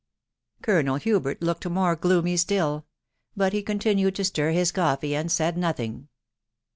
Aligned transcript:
"Colonel 0.63 0.95
Hubert 0.95 1.43
looked 1.43 1.69
more 1.69 1.95
gloomy 1.95 2.35
still; 2.35 2.87
but 3.37 3.53
he 3.53 3.61
continued 3.61 4.15
to 4.15 4.23
stir 4.25 4.49
his 4.49 4.71
coffee, 4.71 5.15
and 5.15 5.31
said 5.31 5.55
nothing. 5.59 6.07